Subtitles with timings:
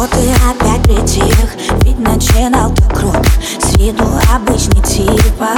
[0.00, 3.22] Вот и опять притих Ведь начинал ты круг
[3.60, 4.02] С виду
[4.34, 5.49] обычный типа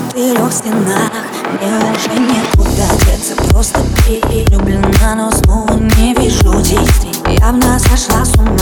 [0.00, 1.12] четырех стенах.
[1.52, 7.12] Мне уже некуда деться Просто прилюблена, но снова не вижу действий.
[7.38, 8.59] Явно сошла с ума.